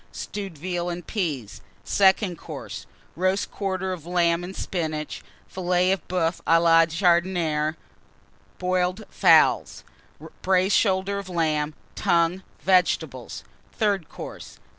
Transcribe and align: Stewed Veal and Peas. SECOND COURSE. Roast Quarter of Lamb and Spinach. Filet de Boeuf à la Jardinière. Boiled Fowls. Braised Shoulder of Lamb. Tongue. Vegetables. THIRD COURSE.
Stewed 0.11 0.57
Veal 0.57 0.89
and 0.89 1.05
Peas. 1.05 1.61
SECOND 1.83 2.35
COURSE. 2.35 2.87
Roast 3.15 3.51
Quarter 3.51 3.93
of 3.93 4.03
Lamb 4.07 4.43
and 4.43 4.55
Spinach. 4.55 5.21
Filet 5.47 5.91
de 5.95 6.01
Boeuf 6.07 6.41
à 6.47 6.59
la 6.59 6.87
Jardinière. 6.87 7.75
Boiled 8.57 9.05
Fowls. 9.11 9.83
Braised 10.41 10.75
Shoulder 10.75 11.19
of 11.19 11.29
Lamb. 11.29 11.75
Tongue. 11.93 12.41
Vegetables. 12.63 13.43
THIRD 13.73 14.09
COURSE. 14.09 14.57